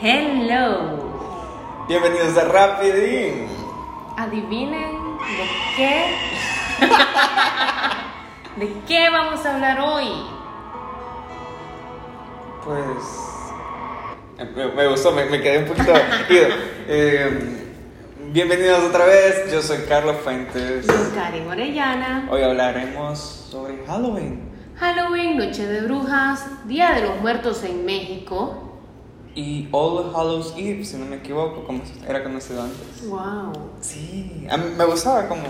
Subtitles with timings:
[0.00, 1.86] Hello.
[1.88, 3.46] Bienvenidos a Rapidín.
[4.18, 6.04] Adivinen de qué.
[8.56, 10.08] ¿De qué vamos a hablar hoy?
[12.62, 14.48] Pues.
[14.54, 15.92] Me, me gustó, me, me quedé un poquito.
[16.88, 17.64] Eh,
[18.32, 20.86] bienvenidos otra vez, yo soy Carlos Fuentes.
[20.86, 22.28] Con Karen Orellana.
[22.30, 28.65] Hoy hablaremos sobre Halloween Halloween, Noche de Brujas, Día de los Muertos en México.
[29.36, 33.06] Y All Hallows Eve, si no me equivoco, como era conocido antes.
[33.08, 33.52] Wow.
[33.80, 35.42] Sí, a mí me gustaba como.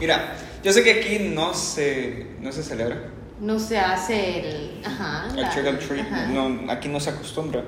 [0.00, 2.96] Mira, yo sé que aquí no se, no se celebra
[3.40, 4.82] No se hace el.
[4.84, 5.28] Ajá.
[5.34, 6.26] el la- trick or treat, ajá.
[6.28, 7.62] no, aquí no se acostumbra.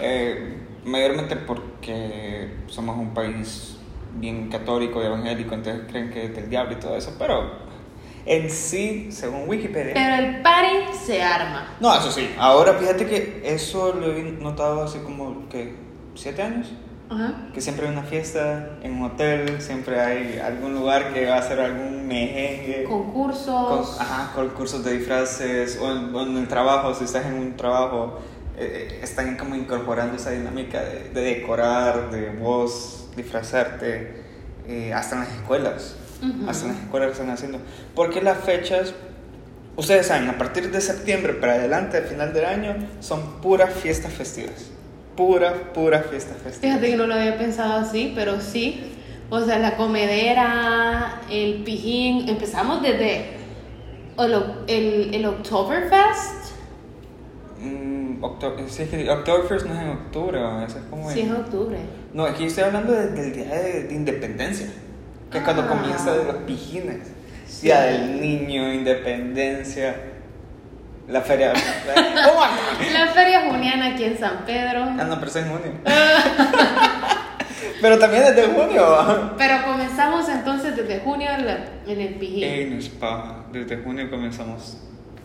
[0.00, 3.76] Eh, mayormente porque somos un país
[4.18, 7.69] bien católico y evangélico, entonces creen que es del diablo y todo eso, pero
[8.30, 9.92] en sí, según Wikipedia.
[9.92, 11.74] Pero el party se arma.
[11.80, 12.30] No, eso sí.
[12.38, 15.74] Ahora fíjate que eso lo he notado hace como que
[16.14, 16.68] siete años.
[17.10, 17.48] Ajá.
[17.52, 21.38] Que siempre hay una fiesta en un hotel, siempre hay algún lugar que va a
[21.40, 22.84] hacer algún mejengue.
[22.84, 23.88] Concursos.
[23.88, 27.56] Con, ajá, concursos de disfraces o en, o en el trabajo, si estás en un
[27.56, 28.20] trabajo,
[28.56, 34.22] eh, eh, están como incorporando esa dinámica de, de decorar, de vos disfrazarte,
[34.68, 35.96] eh, hasta en las escuelas,
[36.48, 37.58] Hasta en las escuelas lo están haciendo.
[37.94, 38.92] Porque las fechas,
[39.76, 44.12] ustedes saben, a partir de septiembre para adelante, al final del año, son puras fiestas
[44.12, 44.70] festivas.
[45.16, 46.60] Puras, puras fiestas festivas.
[46.78, 48.92] Fíjate que no lo había pensado así, pero sí.
[49.30, 52.28] O sea, la comedera, el pijín.
[52.28, 53.36] Empezamos desde
[54.18, 54.34] el,
[54.66, 56.50] el, el Oktoberfest.
[57.60, 58.22] Mm,
[58.68, 61.78] sí, que Oktoberfest no es en octubre, eso es como en- Sí, es octubre.
[62.14, 64.66] No, aquí estoy hablando de- del día de, de independencia,
[65.30, 65.68] que es cuando Ah.
[65.68, 67.08] comienza de los pijines.
[67.46, 67.62] Sí.
[67.66, 69.94] Día del niño, independencia,
[71.08, 71.52] la feria.
[71.94, 72.40] ¿Cómo?
[72.92, 74.84] La feria juniana aquí en San Pedro.
[74.98, 75.72] Ah, no, pero es en junio.
[77.82, 79.34] pero también desde junio.
[79.36, 82.44] Pero comenzamos entonces desde junio en, la- en el pijín.
[82.44, 83.44] Ey, no es paja.
[83.52, 84.78] Desde junio comenzamos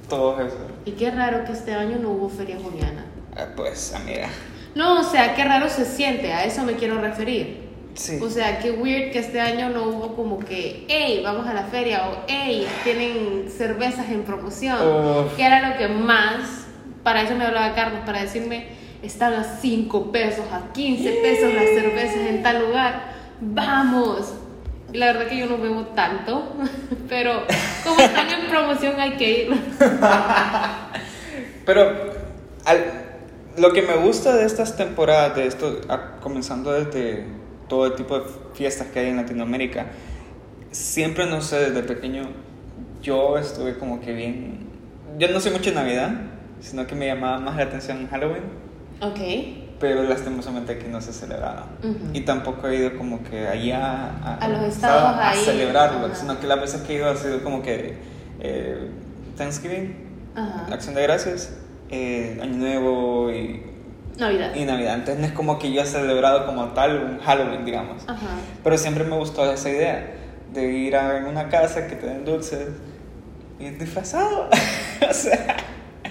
[0.09, 0.57] todo eso.
[0.85, 3.05] Y qué raro que este año no hubo feria juniana.
[3.37, 4.27] Ah, pues, amiga.
[4.73, 7.64] No, o sea, qué raro se siente, a eso me quiero referir.
[7.95, 8.19] Sí.
[8.21, 11.63] O sea, qué weird que este año no hubo como que, hey, vamos a la
[11.63, 14.77] feria o hey, tienen cervezas en promoción.
[15.35, 16.65] Que era lo que más,
[17.03, 18.67] para eso me hablaba Carlos, para decirme,
[19.01, 23.13] están a 5 pesos, a 15 pesos las cervezas en tal lugar.
[23.39, 24.33] Vamos.
[24.93, 26.53] La verdad que yo no bebo tanto,
[27.09, 27.43] pero
[27.83, 29.61] como están en promoción hay que ir.
[31.65, 31.91] Pero
[32.65, 32.93] al-
[33.57, 37.25] lo que me gusta de estas temporadas, de esto, a- comenzando desde
[37.67, 39.87] todo el tipo de fiestas que hay en Latinoamérica,
[40.71, 42.23] siempre, no sé, desde pequeño
[43.01, 44.67] yo estuve como que bien...
[45.17, 46.11] Yo no soy mucho de Navidad,
[46.59, 48.43] sino que me llamaba más la atención Halloween,
[49.01, 49.19] Ok.
[49.79, 51.67] pero lastimosamente aquí no se celebraba.
[51.83, 51.97] Ujú.
[52.13, 56.15] Y tampoco he ido como que allá a, A los estados a ahí, celebrarlo, ajá.
[56.15, 57.97] sino que las veces que he ido ha sido como que
[58.39, 58.89] eh,
[59.37, 59.95] Thanksgiving,
[60.35, 60.67] Ajá.
[60.73, 61.55] Acción de Gracias,
[61.89, 63.63] eh, Año Nuevo y,
[64.17, 64.55] Navidad.
[64.55, 64.95] y Navidad.
[64.95, 68.03] Entonces no es como que yo he celebrado como tal un Halloween, digamos.
[68.07, 68.27] Ajá.
[68.63, 70.15] Pero siempre me gustó esa idea
[70.53, 72.69] de ir a una casa que te den dulces
[73.59, 74.49] y disfrazado.
[75.09, 75.57] o sea,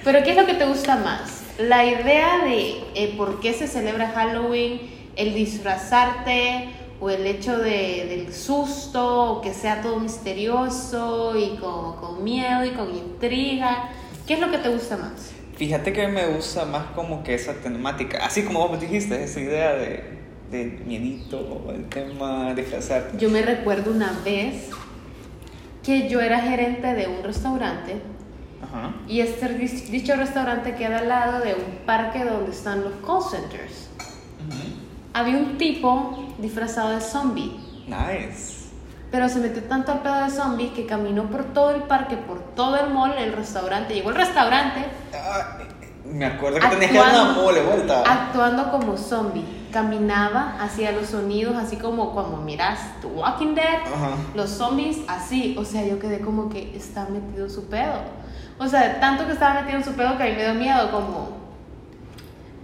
[0.02, 1.42] Pero ¿qué es lo que te gusta más?
[1.58, 4.80] La idea de eh, por qué se celebra Halloween,
[5.16, 6.68] el disfrazarte
[7.00, 12.64] o el hecho de, del susto, o que sea todo misterioso y con, con miedo
[12.64, 13.90] y con intriga.
[14.26, 15.33] ¿Qué es lo que te gusta más?
[15.56, 19.74] Fíjate que me gusta más como que esa temática, así como vos dijiste, esa idea
[19.74, 20.02] de,
[20.50, 23.18] de miedito, el tema de disfrazarte.
[23.18, 24.70] Yo me recuerdo una vez
[25.84, 28.00] que yo era gerente de un restaurante
[28.62, 28.94] Ajá.
[29.06, 33.90] y este dicho restaurante queda al lado de un parque donde están los call centers.
[35.12, 37.56] Había un tipo disfrazado de zombie.
[37.86, 38.63] Nice.
[39.14, 42.40] Pero se metió tanto al pedo de zombie que caminó por todo el parque, por
[42.56, 43.94] todo el mall, el restaurante.
[43.94, 45.58] Llegó al restaurante Ah,
[46.04, 48.02] me acuerdo que tenías que dar una mole vuelta.
[48.04, 49.44] actuando como zombie.
[49.72, 53.82] Caminaba, hacía los sonidos así como cuando miras The Walking Dead.
[53.86, 54.16] Ajá.
[54.34, 55.54] Los zombies así.
[55.60, 58.00] O sea, yo quedé como que está metido en su pedo.
[58.58, 60.90] O sea, tanto que estaba metido en su pedo que a mí me dio miedo
[60.90, 61.28] como...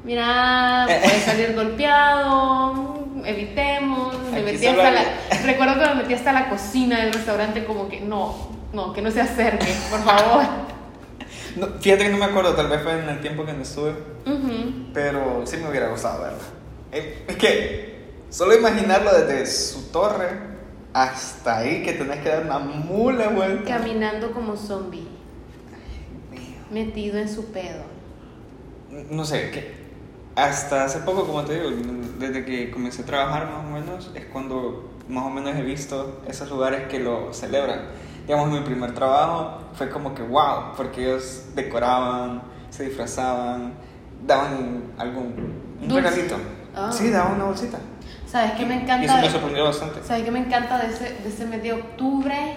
[0.03, 4.17] Mira, puede salir golpeado, evitemos.
[4.33, 5.03] Me metí hasta la,
[5.45, 9.11] recuerdo que me metí hasta la cocina del restaurante como que no, no, que no
[9.11, 10.45] se acerque, por favor.
[11.57, 13.91] No, fíjate que no me acuerdo, tal vez fue en el tiempo que no estuve,
[14.25, 14.93] Ujú.
[14.95, 16.39] pero sí me hubiera gustado verla.
[16.93, 20.29] Eh, Es que solo imaginarlo desde su torre
[20.93, 23.79] hasta ahí, que tenés que dar una mula vuelta.
[23.79, 25.09] Caminando como zombie,
[26.71, 27.83] metido en su pedo.
[29.11, 29.75] No sé, que
[30.37, 31.71] hasta hace poco, como te digo,
[32.21, 36.21] desde que comencé a trabajar más o menos, es cuando más o menos he visto
[36.29, 37.81] esos lugares que lo celebran.
[38.27, 43.73] Digamos, mi primer trabajo fue como que wow, porque ellos decoraban, se disfrazaban,
[44.25, 46.09] daban algún un Dulce.
[46.11, 46.37] regalito.
[46.77, 46.91] Ah.
[46.93, 47.79] Sí, daban una bolsita.
[48.27, 49.21] ¿Sabes qué me Y eso encanta?
[49.21, 50.05] me sorprendió bastante.
[50.05, 52.55] ¿Sabes qué me encanta de ese, de ese mes de octubre?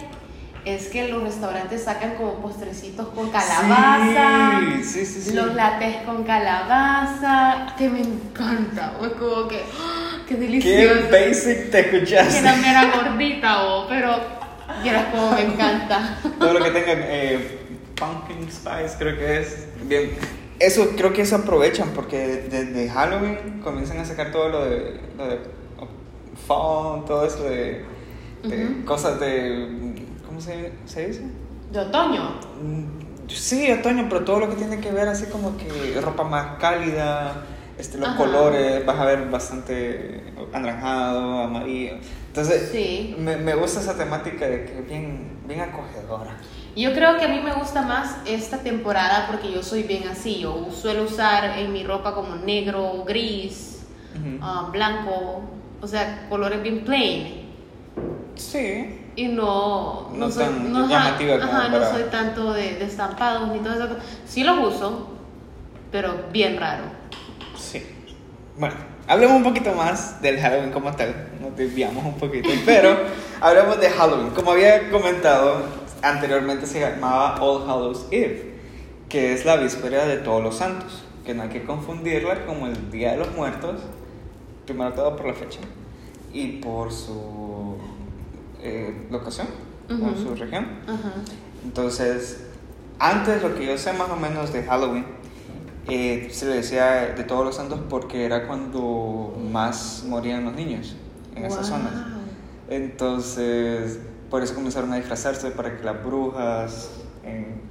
[0.65, 4.62] Es que los restaurantes sacan como postrecitos con calabaza.
[4.81, 5.33] Sí, sí, sí.
[5.33, 10.19] Los latés con calabaza, que me encanta, o es como que, ¡ah!
[10.27, 11.07] qué Qué delicioso.
[11.12, 12.39] basic te Que escuchaste.
[12.39, 14.15] era gordita, o, pero
[14.81, 16.18] vieras como me encanta.
[16.39, 17.59] Todo lo que tenga eh,
[17.95, 19.68] pumpkin spice, creo que es.
[19.88, 20.12] Bien.
[20.59, 25.27] Eso, creo que eso aprovechan porque desde Halloween comienzan a sacar todo lo de, lo
[25.27, 25.39] de
[26.48, 27.83] fall, todo eso de,
[28.44, 28.86] de Ujú.
[28.86, 29.93] cosas de.
[30.33, 31.21] ¿Cómo se, se dice?
[31.71, 32.24] De otoño.
[32.59, 36.57] Mm, Sí, otoño, pero todo lo que tiene que ver así como que ropa más
[36.59, 37.45] cálida,
[37.77, 38.18] este, los Ajá.
[38.18, 41.97] colores, vas a ver bastante anaranjado, amarillo.
[42.27, 43.15] Entonces, Sí.
[43.19, 46.35] me, me gusta esa temática de que es bien, bien acogedora.
[46.75, 50.39] Yo creo que a mí me gusta más esta temporada porque yo soy bien así.
[50.39, 53.83] Yo suelo usar en mi ropa como negro, gris,
[54.15, 54.39] Ujú.
[54.41, 55.44] ah, blanco,
[55.80, 57.44] o sea, colores bien plain.
[58.35, 59.00] Sí.
[59.15, 62.86] Y no, No soy, tan ajá, llamativa como ajá, no para- soy tanto de, de
[62.86, 63.95] estampados ni todo eso.
[64.25, 65.07] Sí los uso,
[65.92, 66.83] pero bien raro.
[67.57, 67.86] Sí.
[68.57, 68.75] Bueno,
[69.07, 71.30] hablemos un poquito más del Halloween como tal.
[71.39, 72.98] Nos desviamos un poquito, pero
[73.42, 74.30] hablemos de Halloween.
[74.31, 75.57] Como había comentado
[76.01, 78.56] anteriormente, se llamaba All Hallows Eve,
[79.09, 82.89] que es la víspera de Todos los Santos, que no hay que confundirla como el
[82.92, 83.81] Día de los Muertos,
[84.66, 85.59] primero todo por la fecha
[86.33, 87.43] y por su
[88.63, 89.48] eh, locación
[89.89, 90.15] o Ujú.
[90.30, 90.65] su región.
[90.88, 91.12] Ajá.
[91.63, 92.45] Entonces,
[93.00, 95.06] antes lo que yo sé más o menos de Halloween,
[95.89, 100.95] eh, se le decía de todos los santos porque era cuando más morían los niños
[101.36, 101.80] en esas Wow.
[101.80, 101.94] zonas.
[102.69, 104.00] Entonces,
[104.30, 106.89] por eso comenzaron a disfrazarse para que las brujas,
[107.24, 107.62] en-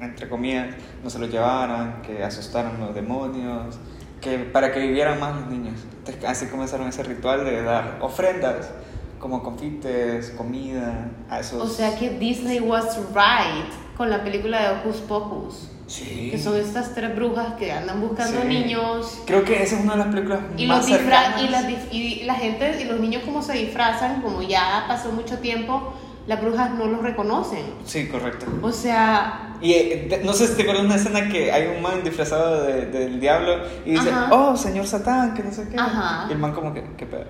[0.00, 0.74] entre comillas,
[1.04, 3.76] no se los llevaran, que asustaran los demonios,
[4.20, 5.74] que para que vivieran más los niños.
[5.98, 8.70] Entonces, así comenzaron ese ritual de dar ofrendas,
[9.18, 11.62] como confites, comida, a esos...
[11.62, 15.68] O sea que Disney was right con la película de Hocus Pocus.
[15.86, 16.28] Sí.
[16.30, 18.46] Que son estas tres brujas que andan buscando Sí.
[18.48, 19.20] niños.
[19.26, 22.34] Creo que esa es una de las películas Y, más los y, las y la
[22.34, 25.94] gente y los niños como se disfrazan, como ya pasó mucho tiempo,
[26.28, 27.64] las brujas no los reconocen.
[27.84, 28.46] Sí, correcto.
[28.62, 31.66] O sea, Y eh, de- no sé si te acuerdas de una escena que hay
[31.74, 34.28] un man disfrazado de- del diablo y dice, Ajá.
[34.32, 35.76] oh, señor Satán, que no sé qué.
[35.76, 36.26] Ajá.
[36.28, 37.24] Y el man como que, qué pedo.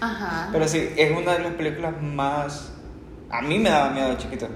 [0.00, 0.48] ajá.
[0.52, 2.72] Pero sí, es una de las películas más...
[3.30, 4.48] A mí me daba miedo de chiquito.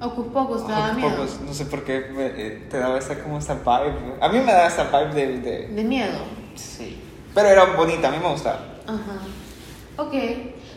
[0.00, 1.10] Hocus Pocus te daba miedo.
[1.14, 4.16] Pocus, no sé por qué me- eh, te daba esa como esa vibe.
[4.20, 5.38] A mí me daba esa vibe de...
[5.40, 6.18] de- De miedo.
[6.56, 7.00] sí.
[7.34, 8.58] Pero era bonita, a mí me gustaba.
[8.86, 9.20] Ajá.
[9.96, 10.12] Ok.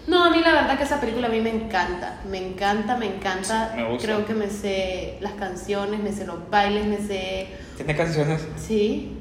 [0.07, 2.19] No, a mí la verdad que esa película a mí me encanta.
[2.30, 3.71] Me encanta, me encanta.
[3.74, 4.06] Sí, me gusta.
[4.06, 7.48] Creo que me sé las canciones, me sé los bailes, me sé.
[7.75, 8.48] ¿Tiene canciones?
[8.57, 9.19] Sí.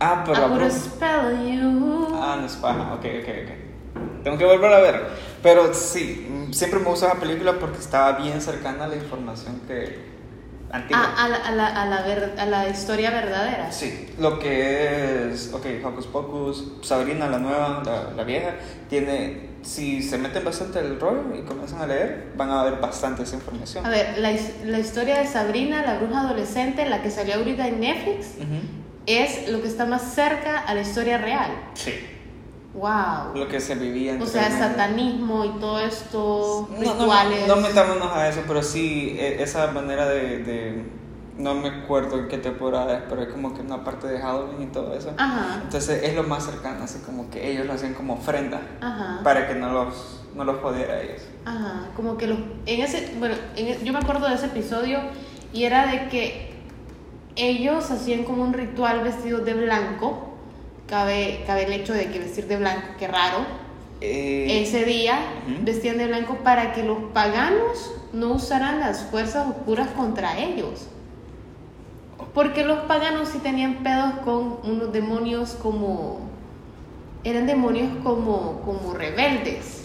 [0.00, 2.08] Ah, pero I bru- spell you.
[2.14, 4.22] Ah, no es paja, ok, ok, ok.
[4.22, 5.06] Tengo que volver a ver.
[5.42, 9.98] Pero sí, siempre me gusta la película porque estaba bien cercana a la información que.
[10.70, 11.14] antigua.
[11.16, 13.70] Ah, a, la, a, la, a, la ver- a la historia verdadera.
[13.72, 18.54] Sí, lo que es, ok, Hocus Pocus, Sabrina la nueva, la, la vieja,
[18.88, 23.22] tiene, si se meten bastante el rollo y comienzan a leer, van a ver bastante
[23.22, 23.84] esa información.
[23.84, 24.30] A ver, la,
[24.66, 28.60] la historia de Sabrina, la bruja adolescente, la que salió ahorita en Netflix, Ujú.
[29.06, 31.50] es lo que está más cerca a la historia real.
[31.74, 31.92] Sí,
[32.74, 33.36] Wow.
[33.36, 37.46] lo que se vivía O sea, satanismo y todo esto, No, no, rituales.
[37.46, 40.82] No, metámonos a eso, pero sí, e- esa manera de, de-
[41.36, 44.62] No me acuerdo en qué temporada es, pero es como que una parte de Halloween
[44.62, 45.12] y todo eso.
[45.16, 49.20] Ajá, Entonces es lo más cercano, así como que ellos lo hacían como ofrenda ajá.
[49.24, 51.22] para que no los, no los jodiera a ellos.
[51.44, 55.00] Ajá, como que los, en ese, bueno, en e- yo me acuerdo de ese episodio
[55.52, 56.54] y era de que
[57.36, 60.30] ellos hacían como un ritual vestidos de blanco.
[60.86, 63.38] Cabe, cabe el hecho de que vestir de blanco, qué raro.
[64.00, 65.18] Eh, Ese día
[65.62, 70.88] vestían de blanco para que los paganos no usaran las fuerzas oscuras contra ellos.
[72.34, 76.20] Porque los paganos sí tenían pedos con unos demonios como...
[77.22, 79.84] Eran demonios como, como rebeldes.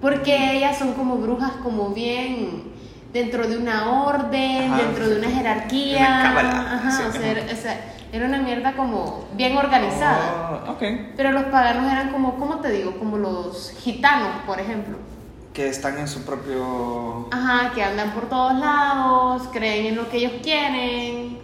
[0.00, 2.64] Porque ellas son como brujas como bien
[3.12, 4.82] dentro de una orden, Ajá.
[4.82, 5.98] dentro de una jerarquía.
[5.98, 7.30] Una cábala, Ajá, sí, o sea, ajá.
[7.30, 7.80] era, o sea,
[8.12, 10.64] era una mierda como bien organizada.
[10.68, 10.76] oh.
[11.16, 12.98] Pero los paganos eran como, ¿cómo te digo?
[12.98, 14.96] Como los gitanos, por ejemplo.
[15.54, 17.28] Que están en su propio...
[17.30, 21.38] Ajá, que andan por todos lados, creen en lo que ellos quieren.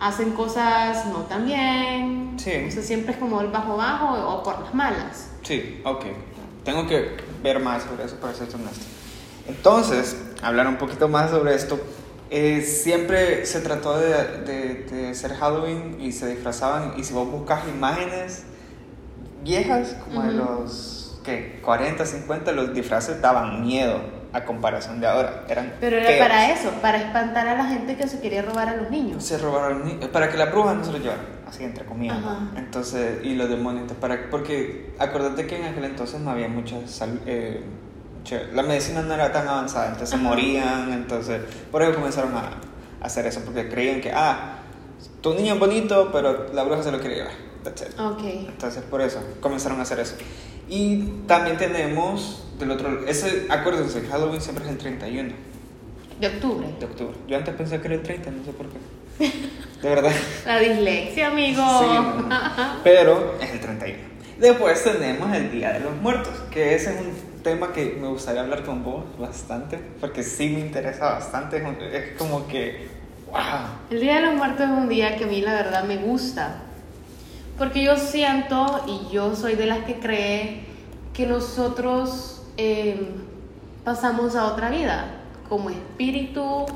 [0.00, 2.34] hacen cosas no tan bien.
[2.38, 2.52] Sí.
[2.68, 5.30] O sea, siempre es como el bajo bajo o por las malas.
[5.42, 6.04] Sí, ok.
[6.64, 8.84] Tengo que ver más sobre eso para ser honesto.
[9.48, 11.80] Entonces, hablar un poquito más sobre esto.
[12.30, 14.08] eh, siempre se trató de,
[14.44, 16.94] de, de hacer Halloween y se disfrazaban.
[16.96, 18.44] Y si vos buscas imágenes
[19.42, 20.36] viejas, como de Ujú.
[20.38, 20.97] los
[21.28, 21.60] ¿qué?
[21.62, 24.00] 40, 50, los disfraces daban miedo
[24.32, 25.44] a comparación de ahora.
[25.48, 26.20] Eran Pero era feos.
[26.26, 29.22] para eso, para espantar a la gente que se quería robar a los niños.
[29.24, 32.18] Se robaron ni- para que la bruja no se lo llevara, así entre comillas.
[32.18, 32.38] Ajá.
[32.56, 37.20] Entonces, y los demonios, para, porque acuérdate que en aquel entonces no había mucha sal-
[37.26, 37.62] eh,
[38.52, 40.24] la medicina no era tan avanzada, entonces se Ajá.
[40.24, 41.40] morían, entonces,
[41.72, 42.40] por eso comenzaron a,
[43.02, 44.58] a hacer eso, porque creían que, ah,
[45.22, 47.32] tu niño es bonito, pero la bruja se lo quiere llevar.
[47.64, 47.98] That's it.
[47.98, 48.20] Ok.
[48.24, 50.14] Entonces, por eso comenzaron a hacer eso.
[50.68, 55.30] Y también tenemos del otro, ese, acuérdense, Halloween siempre es el 31
[56.20, 56.66] De octubre.
[56.78, 57.16] de octubre.
[57.28, 58.78] Yo antes pensé que era el 30, no sé por qué.
[59.82, 60.12] De verdad.
[60.46, 61.62] La dislexia, amigo.
[61.80, 61.86] Sí,
[62.28, 62.28] no.
[62.84, 63.98] pero es el 31.
[64.38, 68.42] Después tenemos el Día de los Muertos, que ese es un tema que me gustaría
[68.42, 71.56] hablar con vos bastante, porque sí me interesa bastante.
[71.92, 72.88] Es como que,
[73.30, 73.40] wow.
[73.90, 76.62] El Día de los Muertos es un día que a mí la verdad me gusta.
[77.58, 80.60] Porque yo siento y yo soy de las que cree
[81.12, 83.10] que nosotros eh,
[83.84, 85.06] pasamos a otra vida,
[85.48, 86.66] como espíritu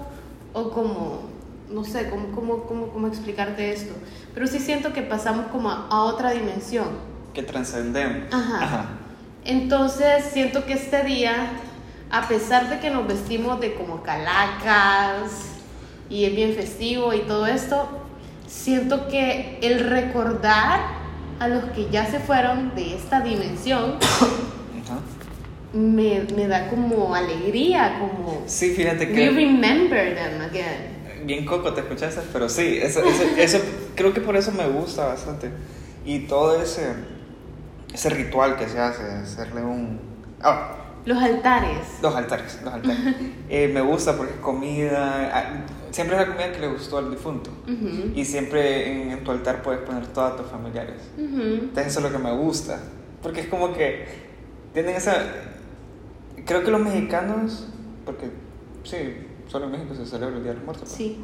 [0.53, 1.21] o como,
[1.71, 3.95] no sé, cómo, cómo, cómo, cómo explicarte esto.
[4.35, 6.89] Pero sí siento que pasamos como a, a otra dimensión.
[7.33, 8.35] Que trascendemos.
[8.35, 8.87] Ajá.
[9.45, 11.51] Entonces siento que este día,
[12.11, 15.53] a pesar de que nos vestimos de como calacas
[16.11, 18.02] y es bien festivo y todo esto,
[18.53, 20.81] siento que el recordar
[21.41, 23.95] a los que ya se fueron de esta dimensión
[25.73, 29.31] me, me da como alegría, como Sí, fíjate we que.
[29.31, 31.25] remember them again.
[31.27, 33.61] Bien coco, te escuchaste, pero sí, eso, eso, eso-
[33.95, 35.51] creo que por eso me gusta bastante.
[36.05, 36.93] Y todo ese,
[37.95, 39.99] ese ritual que se hace, hacerle un...
[40.43, 41.79] ah, Los altares.
[42.01, 42.99] los altares, los altares.
[43.49, 47.11] Eh, me gusta porque es comida, ah, siempre es la comida que le gustó al
[47.11, 47.51] difunto.
[48.15, 51.03] Y siempre en, en tu altar puedes poner todos tus familiares.
[51.19, 52.81] Entonces eso es lo que me gusta.
[53.23, 54.07] Porque es como que
[54.73, 55.15] tienen esa...
[56.47, 57.69] Creo que los mexicanos,
[58.05, 58.31] porque
[58.85, 58.97] sí,
[59.49, 60.89] solo en México se celebra el Día de los Muertos.
[60.89, 61.19] Sí.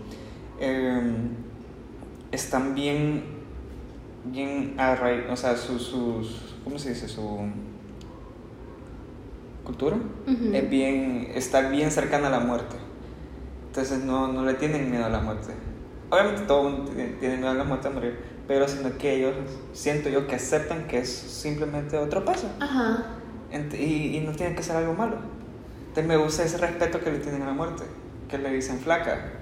[0.61, 1.01] eh,
[2.31, 3.25] están bien,
[4.27, 7.09] bien arraigados, o sea, sus, sus, ¿cómo se dice?
[7.09, 7.49] Su
[9.69, 10.55] cultura Ujú.
[10.55, 12.77] es bien, está bien cercana a la muerte.
[13.67, 15.53] Entonces no, no le tienen miedo a la muerte.
[16.09, 19.35] Obviamente todo el mundo tiene, miedo a la muerte a morir, pero sino que ellos,
[19.75, 23.05] siento yo, que aceptan que es simplemente otro paso Ajá.
[23.79, 25.17] Y, y no tiene que ser algo malo.
[25.89, 27.85] Entonces me gusta ese respeto que le tienen a la muerte,
[28.27, 29.33] que le dicen flaca,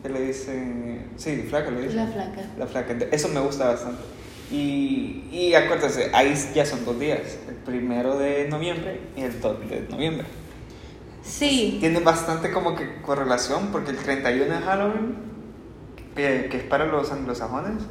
[0.00, 1.96] que le dicen, sí, flaca le dicen.
[1.96, 2.40] La flaca.
[2.56, 4.02] La flaca, eso me gusta bastante.
[4.50, 9.60] Y, y acuérdense, ahí ya son dos días, el primero de noviembre y el 2
[9.68, 10.26] de noviembre.
[11.22, 11.78] Sí.
[11.80, 15.14] Tiene bastante como que correlación porque el 31 es Halloween,
[16.16, 17.82] que, que es para los anglosajones,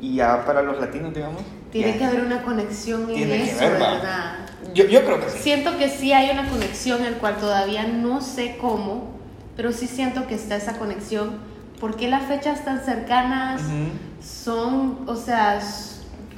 [0.00, 1.42] y ya para los latinos, digamos.
[1.70, 3.68] Tiene ya- que haber una conexión en Tiene que eso, va.
[3.70, 4.34] ¿verdad?
[4.74, 5.38] Yo, yo creo que sí.
[5.40, 9.18] Siento que sí hay una conexión, el cual todavía no sé cómo,
[9.56, 11.46] pero sí siento que está esa conexión.
[11.80, 13.90] porque las fechas tan cercanas Ujú.
[14.20, 15.60] son, o sea,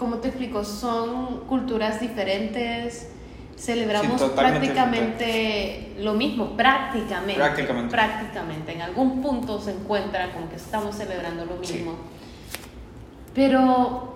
[0.00, 0.64] ¿cómo te explico?
[0.64, 3.07] Son culturas diferentes.
[3.57, 7.35] Celebramos Sí, prácticamente lo mismo, prácticamente.
[7.35, 7.90] Prácticamente.
[7.90, 8.73] Prácticamente.
[8.73, 11.75] En algún punto se encuentra como que estamos celebrando lo Sí.
[11.75, 11.95] mismo.
[13.35, 14.14] Pero,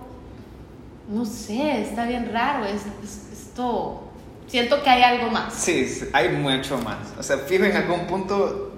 [1.09, 2.65] no sé, está bien raro.
[2.65, 4.03] Es, es- esto,
[4.47, 5.53] siento que hay algo más.
[5.53, 6.97] Sí, sí, hay mucho más.
[7.17, 8.73] O sea, fijo en algún punto,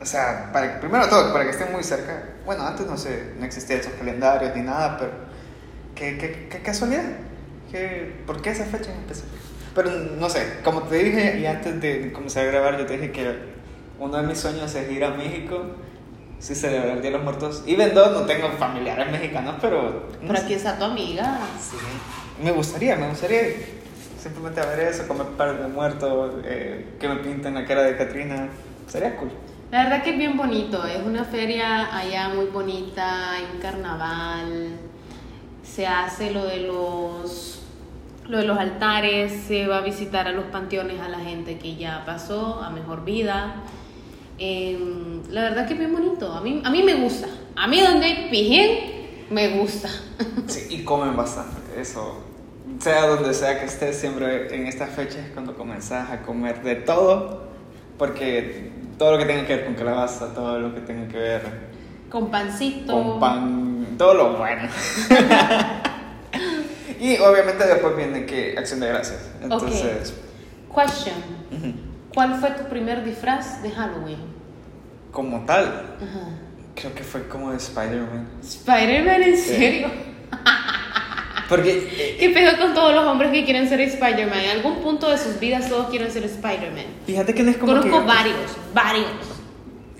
[0.00, 2.30] o sea, para, primero todo, para que estén muy cerca.
[2.46, 5.12] Bueno, antes no sé, no existían esos calendarios ni nada, pero
[6.02, 7.04] qué, qué, qué casualidad.
[7.70, 9.36] ¿Qué, ¿Por qué esa fecha en específico?
[9.74, 13.12] Pero no sé, como te dije y antes de comenzar a grabar, yo te dije
[13.12, 13.34] que
[13.98, 15.62] uno de mis sueños es ir a México,
[16.38, 17.62] sí celebrar el Día de los Muertos.
[17.66, 20.10] Y vendo, no tengo familiares mexicanos, pero...
[20.20, 20.44] no Por sé.
[20.44, 21.38] aquí está tu amiga.
[21.58, 21.76] Sí,
[22.42, 23.40] me gustaría, me gustaría
[24.18, 28.48] simplemente ver eso, comer par de muertos, eh, que me pinten la cara de Katrina.
[28.86, 29.30] Sería cool.
[29.70, 34.78] La verdad que es bien bonito, es una feria allá muy bonita, hay un carnaval,
[35.74, 37.60] se hace lo de los
[38.28, 41.76] lo de los altares, se va a visitar a los panteones a la gente que
[41.76, 43.56] ya pasó a mejor vida.
[44.38, 47.26] Em, la verdad que es bien bonito, a mí, a mí me gusta.
[47.56, 48.78] A mí donde hay pijín,
[49.30, 49.88] me gusta.
[50.46, 52.22] Sí, y comen bastante, eso.
[52.78, 57.44] Sea donde sea que estés, siempre en estas fechas cuando comenzás a comer de todo,
[57.98, 61.42] porque todo lo que tenga que ver con calabaza, todo lo que tenga que ver
[62.10, 62.92] Con pancito.
[62.92, 63.71] con pan,
[64.02, 64.62] todo lo bueno.
[67.00, 69.30] y obviamente después viene que acción de gracias.
[69.40, 70.12] Entonces,
[70.74, 71.14] Question.
[71.52, 71.72] ujú,
[72.12, 74.32] ¿Cuál fue tu primer disfraz de Halloween?
[75.12, 75.98] como tal,
[76.74, 78.28] creo que fue como de Spider-Man.
[78.42, 79.48] Spider-Man, ¿en Sí.
[79.50, 79.88] serio?
[81.50, 84.40] Porque eh, ¿Qué pedo con todos los hombres que quieren ser Spider-Man?
[84.40, 86.86] En algún punto de sus vidas todos quieren ser Spider-Man.
[87.06, 88.06] fíjate que no es como Conozco que...
[88.06, 89.06] varios, varios.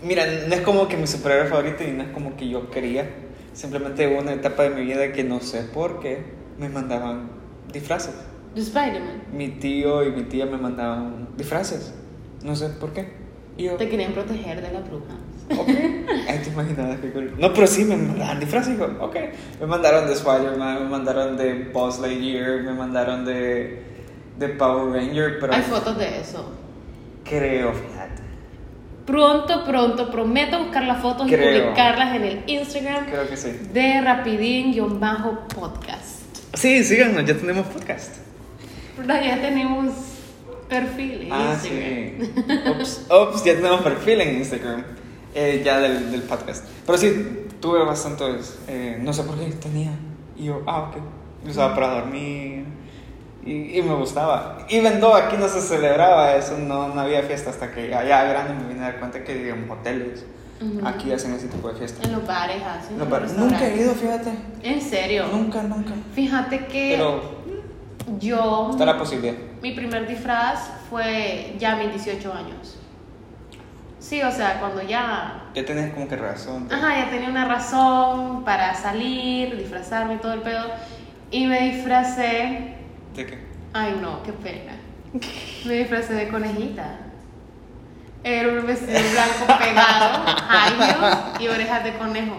[0.02, 3.08] Mira, no es como que mi superhéroe favorito y no es como que yo quería.
[3.52, 6.22] Simplemente hubo una etapa de mi vida que no sé por qué
[6.58, 7.30] me mandaban
[7.72, 8.14] disfraces.
[8.54, 9.22] De Spider-Man.
[9.32, 11.92] Mi tío y mi tía me mandaban disfraces.
[12.42, 13.08] No sé por qué.
[13.56, 15.14] Y yo, Te querían proteger de la bruja.
[15.50, 15.68] ok.
[16.28, 17.34] Ay, te imaginas qué cool.
[17.38, 18.78] No, pero sí me mandaban disfraces.
[18.78, 19.16] Yo, ok.
[19.60, 23.82] Me mandaron de Spider-Man, me mandaron de Buzz Lightyear, me mandaron de,
[24.38, 26.50] de Power Ranger, pero Hay fotos de eso.
[27.24, 28.01] creo, fíjate.
[29.06, 31.64] Pronto, pronto, prometo buscar las fotos y Creo.
[31.64, 33.50] publicarlas en el Instagram Creo que sí.
[33.72, 36.20] de Rapidín-podcast.
[36.54, 38.16] Sí, síganos, ya tenemos podcast.
[38.96, 39.92] Pero ya tenemos
[40.68, 42.20] perfil en Ah, Instagram.
[42.20, 42.30] sí.
[42.70, 44.84] Ups, ups, ya tenemos perfil en Instagram.
[45.34, 46.64] eh, ya del, del podcast.
[46.86, 48.58] Pero sí, tuve bastantes.
[48.68, 49.90] eh, no sé por qué tenía.
[50.36, 50.96] Y yo, ah, ok.
[51.44, 52.61] Lo usaba para dormir.
[53.44, 54.58] Y, y me gustaba.
[54.68, 58.54] Y vendó, aquí no se celebraba eso, no, no había fiesta hasta que allá grande
[58.54, 60.24] me vine a dar cuenta que, digamos, hoteles.
[60.60, 60.86] Ujú.
[60.86, 62.06] Aquí hacen ese tipo de fiestas.
[62.06, 62.94] En los bares, así.
[62.94, 64.30] No, en pero los nunca he ido, fíjate.
[64.62, 65.26] En serio.
[65.32, 65.92] Nunca, nunca.
[66.14, 67.20] Fíjate que Pero
[68.20, 68.68] yo.
[68.70, 69.34] está la posibilidad.
[69.60, 72.78] Mi primer disfraz fue ya a mis 18 años.
[73.98, 75.50] Sí, o sea, cuando ya.
[75.54, 76.68] Ya tenés como que razón.
[76.72, 80.64] Ajá, ya tenía una razón para salir, disfrazarme y todo el pedo.
[81.32, 82.74] Y me disfracé.
[83.14, 83.38] ¿De qué?
[83.72, 84.72] Ay, no, qué pena.
[85.66, 86.98] Me disfracé de conejita.
[88.24, 92.36] Era un vestido blanco pegado, años y orejas de conejo.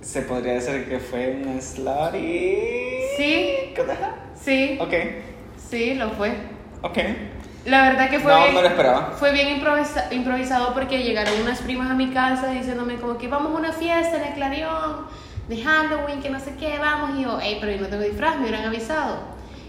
[0.00, 2.56] Se podría decir que fue un slutty.
[3.16, 3.74] Sí.
[3.76, 4.14] coneja.
[4.34, 4.94] Sí, Ok,
[5.68, 6.32] sí, lo fue.
[6.82, 6.98] ok.
[7.66, 9.10] La verdad que fue No, bien, no lo esperaba.
[9.18, 13.52] fue bien improvisa- improvisado porque llegaron unas primas a mi casa diciéndome como que vamos
[13.52, 15.06] a una fiesta en el Clarion
[15.48, 17.18] de Halloween, que no sé qué, vamos.
[17.18, 19.20] Y yo, hey, pero yo no tengo disfraz, me hubieran avisado.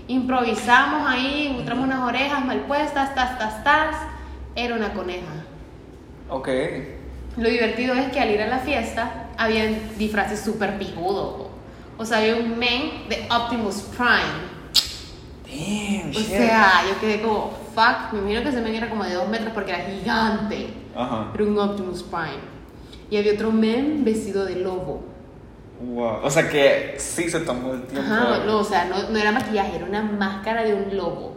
[0.07, 3.95] Improvisamos ahí, encontramos unas orejas mal puestas, tas, tas, tas.
[4.55, 5.45] Era una coneja.
[6.29, 6.49] Ok.
[7.37, 11.47] Lo divertido es que al ir a la fiesta, había disfraces súper pijudos.
[11.97, 14.49] O sea, había un men de Optimus Prime.
[15.45, 19.13] Damn, O sea, yo quedé como, fuck, me imagino que ese men era como de
[19.13, 20.73] dos metros porque era gigante.
[20.95, 21.31] Ajá.
[21.33, 22.59] Era un Optimus Prime.
[23.09, 25.03] Y había otro men vestido de lobo.
[25.79, 26.19] Wow.
[26.23, 28.11] O sea que sí se tomó el tiempo.
[28.11, 31.35] Ajá, no, o sea, no, no era maquillaje, era una máscara de un lobo.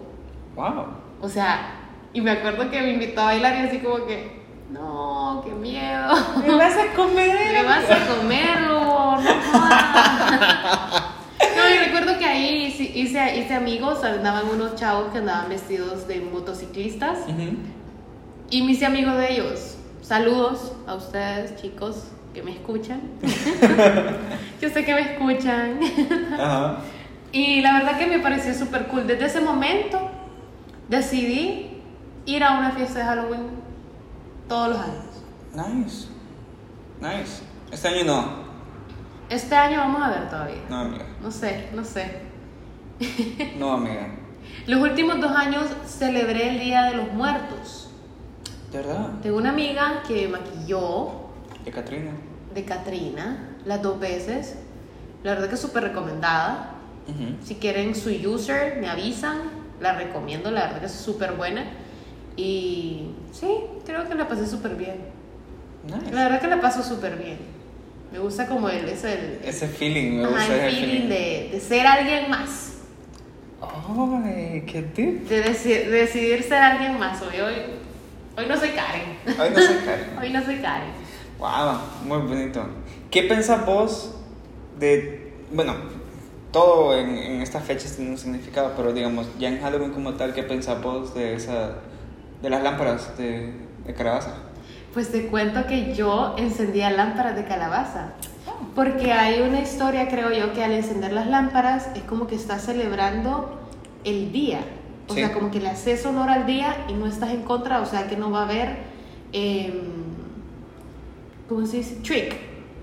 [0.56, 0.86] Wow.
[1.20, 1.74] O sea,
[2.12, 6.14] y me acuerdo que me invitó a bailar y así como que, no, qué miedo.
[6.46, 7.52] ¿Me vas a comer?
[7.52, 9.32] Me vas a comer, lobo, no.
[11.56, 16.20] No, y recuerdo que ahí hice, hice, amigos, andaban unos chavos que andaban vestidos de
[16.20, 17.18] motociclistas.
[18.50, 19.76] Y me hice amigo de ellos.
[20.00, 23.00] Saludos a ustedes, chicos, que me escuchan.
[24.60, 25.80] Yo sé que me escuchan.
[26.34, 26.78] Ajá.
[27.32, 29.06] Y la verdad que me pareció súper cool.
[29.06, 29.98] Desde ese momento
[30.90, 31.80] decidí
[32.26, 33.46] ir a una fiesta de Halloween
[34.46, 35.04] todos los años.
[35.54, 36.08] Nice.
[37.00, 37.42] Nice.
[37.72, 38.42] Este año no.
[39.30, 40.62] Este año vamos a ver todavía.
[40.68, 41.06] No, amiga.
[41.22, 42.20] No sé, no sé.
[43.58, 44.08] No, amiga.
[44.66, 47.90] Los últimos dos años celebré el Día de los Muertos.
[48.70, 49.08] ¿De verdad?
[49.22, 51.21] Tengo una amiga que me maquilló
[51.64, 52.10] De Katrina.
[52.54, 54.56] de Katrina las dos veces.
[55.22, 56.70] La verdad que es súper recomendada.
[57.44, 59.38] Si quieren su user, me avisan.
[59.80, 61.64] La recomiendo, la verdad que es súper buena.
[62.36, 63.48] Y sí,
[63.84, 64.96] creo que la pasé súper bien.
[65.84, 66.12] Nice.
[66.14, 67.38] La verdad que la paso súper bien.
[68.12, 71.48] Me gusta como el, es el, Ese feeling, me ajá, gusta el ese feeling de,
[71.52, 72.74] de ser alguien más.
[73.60, 75.28] Ay, qué tip.
[75.28, 77.20] De deci- decidir ser alguien más.
[77.22, 77.54] Hoy, hoy,
[78.36, 79.16] hoy no soy Karen.
[79.38, 80.18] Ay, no sé, Karen.
[80.20, 80.90] Hoy no soy Karen.
[81.42, 81.76] Wow,
[82.06, 82.62] muy bonito.
[83.10, 84.14] ¿Qué pensás vos
[84.78, 85.74] de, bueno,
[86.52, 90.34] todo en, en estas fechas tiene un significado, pero digamos, ya en Halloween como tal,
[90.34, 91.78] ¿qué pensás vos de esa,
[92.40, 93.52] de las lámparas de,
[93.84, 94.34] de calabaza?
[94.94, 98.12] Pues te cuento que yo encendía lámparas de calabaza.
[98.76, 102.62] Porque hay una historia, creo yo, que al encender las lámparas es como que estás
[102.66, 103.58] celebrando
[104.04, 104.60] el día.
[105.08, 105.18] O Sí.
[105.18, 108.06] sea, como que le haces honor al día y no estás en contra, o sea,
[108.06, 108.76] que no va a haber,
[109.32, 110.01] em,
[111.54, 111.96] ¿cómo se dice?
[111.96, 112.36] Trick.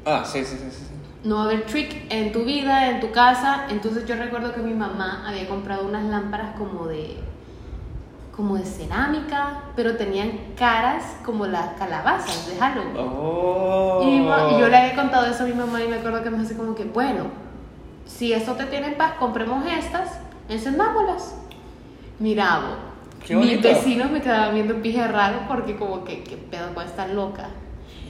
[0.05, 0.85] Ah, sí, sí, sí, sí.
[1.23, 3.65] No va a haber trick en tu vida, en tu casa.
[3.69, 7.17] Entonces yo recuerdo que mi mamá había comprado unas lámparas como de,
[8.35, 12.95] como de cerámica, pero tenían caras como las calabazas de Halloween.
[12.97, 14.01] Oh.
[14.01, 16.55] Y, yo le había contado eso a mi mamá y me acuerdo que me hace
[16.55, 17.25] como que, bueno,
[18.05, 21.35] si esto te tiene en paz, compremos estas, encendámoslas.
[22.19, 26.73] Mira, bo, Qué mis vecinos me quedaban viendo pije raro porque como que, ¿qué pedo
[26.73, 27.49] con esta loca?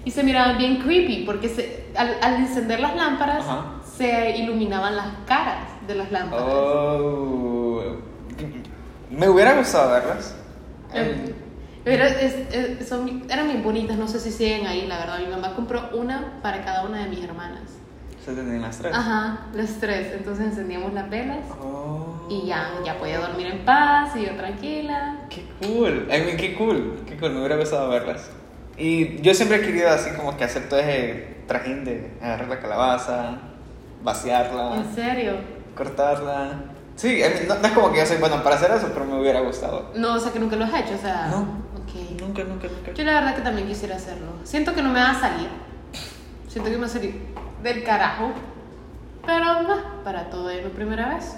[0.05, 3.65] Y se miraban bien creepy porque se, al, al encender las lámparas Ajá.
[3.97, 6.45] se iluminaban las caras de las lámparas.
[6.49, 7.81] Oh.
[9.11, 10.35] Me hubiera gustado verlas.
[10.93, 11.33] Eh,
[11.83, 15.19] Pero es- es- son, eran bien bonitas, no sé si siguen ahí, la verdad.
[15.19, 17.61] Mi mamá compró una para cada una de mis hermanas.
[18.23, 18.93] Se tenían las tres.
[18.93, 20.13] Ajá, las tres.
[20.13, 22.27] Entonces encendíamos las velas Oh.
[22.29, 25.17] y ya, ya podía dormir en paz y yo tranquila.
[25.29, 26.07] Qué cool.
[26.09, 26.99] Qué cool.
[27.07, 27.31] Qué cool.
[27.31, 28.29] Me hubiera gustado verlas.
[28.79, 32.59] Y yo siempre he querido así como que hacer todo ese trajín de agarrar la
[32.59, 33.37] calabaza,
[34.01, 35.33] vaciarla, ¿En serio?
[35.75, 36.63] cortarla.
[36.95, 39.19] Sí, mean, no, no es como que yo soy bueno para hacer eso, pero me
[39.19, 39.91] hubiera gustado.
[39.95, 41.27] No, o sea que nunca lo has hecho, o sea.
[41.27, 41.41] No.
[41.81, 42.19] Ok.
[42.21, 42.93] Nunca, nunca, nunca.
[42.93, 44.27] Yo la verdad que también quisiera hacerlo.
[44.43, 45.47] Siento que no me va a salir.
[46.47, 47.21] Siento que me va a salir
[47.63, 48.31] del carajo.
[49.25, 51.35] Pero no, para todo es primera vez.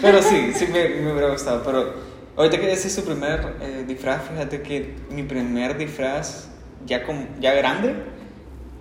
[0.00, 1.62] Pero sí, sí me, me hubiera gustado.
[1.62, 2.09] Pero
[2.40, 6.48] ahorita que decís su primer eh, disfraz, fíjate que mi primer disfraz,
[6.86, 7.94] ya, con, ya grande,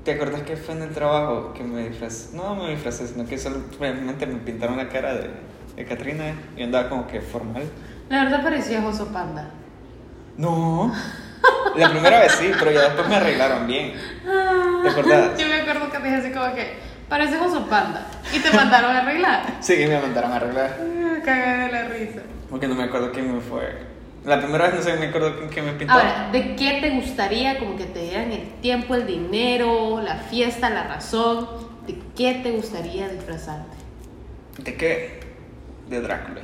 [0.05, 2.35] ¿te acuerdas que fue en el trabajo que me disfrazé?
[2.37, 5.29] No me disfrazé, sino que solamente me pintaron la cara de,
[5.75, 7.63] de Katrina y andaba como que formal.
[8.07, 9.51] La verdad parecía oso panda.
[10.37, 10.93] No.
[11.75, 13.93] La primera vez sí, pero ya después me arreglaron bien.
[14.83, 15.37] ¿Te acordás?
[15.37, 16.77] Yo me acuerdo que te dije así como que
[17.09, 18.07] pareces oso panda.
[18.33, 19.43] Y te mandaron a arreglar.
[19.59, 20.77] Sí, me mandaron a arreglar.
[20.79, 22.21] Ah, Cagué de la risa.
[22.49, 23.87] Porque no me acuerdo quién me fue.
[24.25, 25.93] La primera vez no sé, me acuerdo quién, quién me pintó.
[25.93, 30.69] Ahora, ¿de qué te gustaría como que te dieran el tiempo, el dinero, la fiesta,
[30.69, 31.47] la razón?
[31.87, 33.77] ¿De qué te gustaría disfrazarte?
[34.57, 35.19] ¿De qué?
[35.89, 36.41] De Drácula.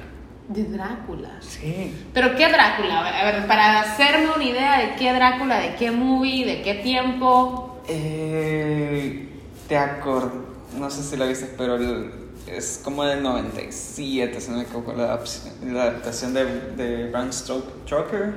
[0.48, 1.30] De Drácula.
[1.42, 1.94] Sí.
[2.14, 3.00] ¿Pero qué Drácula?
[3.08, 7.82] A ver, para hacerme una idea de qué Drácula, de qué movie, de qué tiempo.
[7.88, 9.28] Eh,
[9.68, 10.32] te acuerdo,
[10.78, 12.12] no sé si la viste, pero el-
[12.48, 17.32] es como del 97, si no me equivoco, la, adaptación- la adaptación de, de Bram
[17.32, 18.34] Stoker,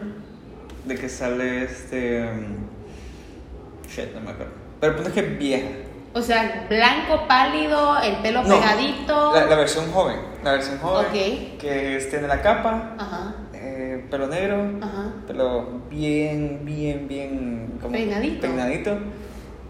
[0.85, 2.23] de que sale este...
[2.23, 4.53] um, shit, no me acuerdo.
[4.81, 5.69] Pero el punto es que es vieja.
[6.15, 9.35] O sea, blanco, pálido, el pelo No, pegadito.
[9.35, 11.13] La, la versión joven, la versión joven, Ok.
[11.61, 15.13] que tiene la capa, Ajá, eh, pelo negro, ajá.
[15.27, 18.41] pelo bien, bien, bien como Peinadito.
[18.41, 18.99] peinadito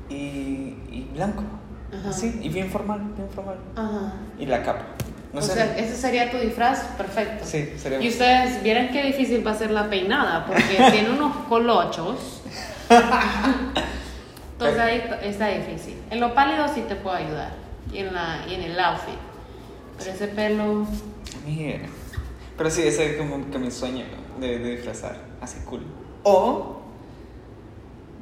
[0.08, 1.42] y, y blanco,
[1.92, 2.10] Ajá.
[2.10, 3.56] así, y bien formal, bien formal.
[3.76, 4.12] Ajá.
[4.38, 4.84] Y la capa.
[5.32, 5.54] No o sé.
[5.54, 7.44] sea, ese sería tu disfraz perfecto.
[7.44, 8.00] Sí, sería.
[8.00, 12.42] Y ustedes vieran qué difícil va a ser la peinada, porque tiene unos colochos.
[14.52, 15.96] Entonces ahí está difícil.
[16.10, 17.52] En lo pálido sí te puedo ayudar.
[17.92, 19.14] Y en, la, y en el outfit.
[19.98, 20.86] Pero ese pelo.
[21.46, 21.80] Mira.
[22.56, 24.04] Pero sí, ese es como que mi sueño
[24.40, 25.82] de, de disfrazar, así cool.
[26.24, 26.80] O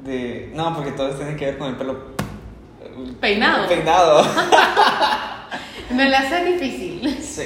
[0.03, 0.51] de.
[0.53, 2.16] No, porque todo tiene que ver con el pelo.
[3.19, 3.67] Peinado.
[3.67, 4.23] Peinado.
[5.91, 7.17] Me la hace difícil.
[7.21, 7.43] sí.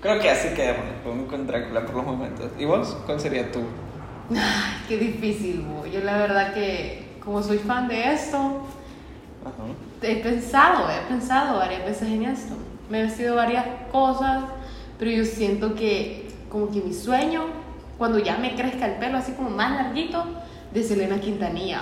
[0.00, 2.50] Creo que así quedamos con, con Drácula por los momentos.
[2.58, 2.96] ¿Y vos?
[3.04, 3.60] ¿Cuál sería tu?
[4.30, 5.84] Ay, qué difícil, bo.
[5.86, 8.36] Yo la verdad que, como soy fan de esto,
[9.44, 9.64] Ajá.
[10.02, 12.54] he pensado, he pensado varias veces en esto.
[12.88, 14.44] Me he vestido varias cosas,
[15.00, 17.46] pero yo siento que, como que mi sueño,
[17.98, 20.24] cuando ya me crezca el pelo así como más larguito,
[20.72, 21.80] de Selena Quintanilla.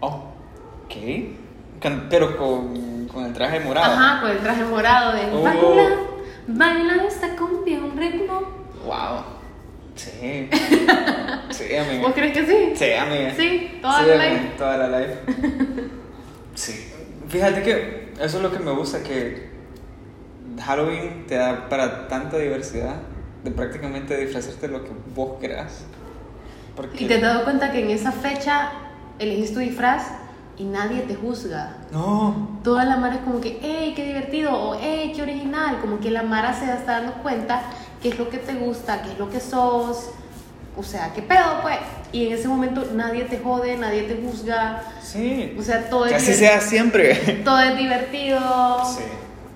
[0.00, 0.06] bo.
[0.08, 0.24] Oh,
[0.84, 0.94] ok.
[1.82, 3.92] Con- pero con, con el traje morado.
[3.94, 5.42] Ajá, con el traje morado de Oh.
[5.42, 5.88] baila,
[6.46, 8.40] baila esta cumbia, un ritmo.
[8.84, 9.24] Wow.
[9.96, 10.48] Sí.
[11.50, 12.00] Sí, amiga.
[12.02, 12.72] ¿Vos crees que sí?
[12.74, 13.34] Sí, amiga.
[13.36, 14.50] Sí, toda Sí, la amiga, live.
[14.56, 15.18] Toda la live.
[16.54, 16.88] Sí.
[17.28, 19.50] Fíjate que eso es lo que me gusta, que
[20.64, 22.96] Halloween te da para tanta diversidad
[23.44, 25.84] de prácticamente disfrazarte de lo que vos creas.
[26.76, 27.04] Porque...
[27.04, 28.72] Y te has dado cuenta que en esa fecha
[29.18, 30.06] elegís tu disfraz
[30.58, 31.76] y nadie te juzga.
[31.90, 32.58] No.
[32.62, 35.80] Toda la mara es como que, hey, qué divertido, o hey, qué original.
[35.80, 37.62] Como que la mara se está dando cuenta
[38.02, 40.10] qué es lo que te gusta, qué es lo que sos.
[40.76, 41.78] O sea, qué pedo, pues.
[42.12, 44.82] Y en ese momento nadie te jode, nadie te juzga.
[45.02, 45.54] Sí.
[45.58, 47.14] O sea, todo Que es, así sea siempre.
[47.44, 48.40] todo es divertido.
[48.84, 49.04] Sí.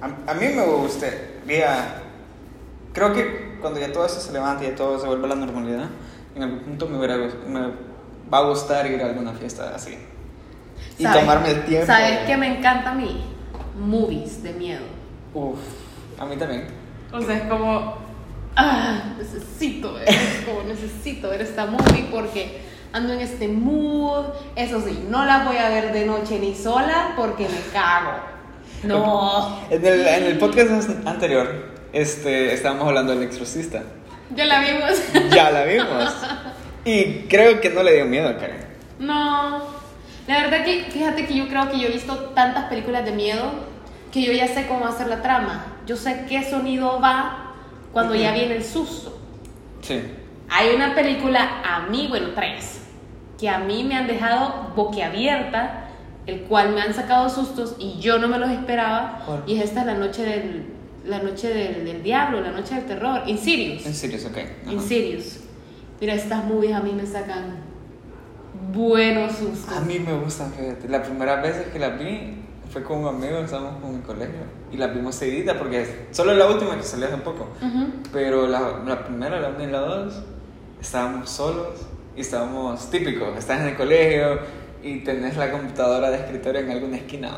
[0.00, 1.06] A, a mí me gusta.
[1.46, 2.02] Mira,
[2.92, 5.34] creo que cuando ya todo eso se levanta y ya todo se vuelve a la
[5.36, 5.88] normalidad,
[6.34, 7.60] en algún punto me, hubiera me
[8.32, 9.96] va a gustar ir a alguna fiesta así.
[10.98, 11.20] Y ¿Sabes?
[11.20, 11.86] tomarme el tiempo.
[11.86, 13.24] ¿Sabes qué me encanta a mí?
[13.78, 14.84] Movies de miedo.
[15.34, 15.58] Uf,
[16.18, 16.66] a mí también.
[17.12, 17.96] O sea, es como,
[18.56, 24.26] ah, necesito ver, es como necesito ver esta movie porque ando en este mood.
[24.54, 28.12] Eso sí, no la voy a ver de noche ni sola porque me cago.
[28.84, 29.58] No.
[29.70, 33.82] En el, en el podcast anterior este, estábamos hablando del exorcista.
[34.34, 35.02] Ya la vimos.
[35.34, 36.14] Ya la vimos.
[36.84, 38.64] Y creo que no le dio miedo a Karen.
[38.98, 39.62] No.
[40.28, 43.44] La verdad que, fíjate que yo creo que yo he visto tantas películas de miedo
[44.12, 45.76] que yo ya sé cómo hacer la trama.
[45.86, 47.54] Yo sé qué sonido va
[47.92, 48.38] cuando ya Ujú.
[48.38, 49.18] viene el susto.
[49.82, 50.00] Sí.
[50.48, 52.80] Hay una película, a mí, bueno, tres,
[53.38, 55.88] que a mí me han dejado boquiabierta,
[56.26, 59.22] el cual me han sacado sustos y yo no me los esperaba.
[59.26, 59.42] ¿Cuál?
[59.46, 60.66] Y es esta la noche del,
[61.04, 63.82] la noche del, del diablo, la noche del terror, Insidious.
[63.82, 64.38] Serio, ok.
[64.38, 64.72] Ajá.
[64.72, 65.40] Insidious.
[66.00, 67.58] Mira, estas movies a mí me sacan
[68.72, 69.76] buenos sustos.
[69.76, 70.88] A mí me gustan, fíjate.
[70.88, 74.40] Las primeras veces que las vi fue con un amigo, estábamos con mi colegio.
[74.72, 77.48] Y las vimos seguidas porque solo la última que salió hace poco.
[77.62, 77.86] Ujú.
[78.12, 80.22] Pero la, la primera, la una y la dos,
[80.80, 83.36] estábamos solos y estábamos típicos.
[83.38, 84.40] Estás en el colegio
[84.82, 87.30] y tenés la computadora de escritorio en alguna esquina.